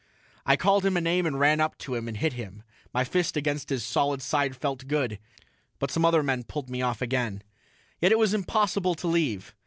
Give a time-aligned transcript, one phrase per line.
[0.47, 3.37] I called him a name and ran up to him and hit him; my fist
[3.37, 5.19] against his solid side felt good,
[5.77, 7.43] but some other men pulled me off again.
[7.99, 9.53] Yet it was impossible to leave.